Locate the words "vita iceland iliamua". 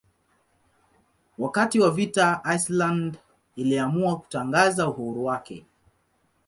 1.91-4.19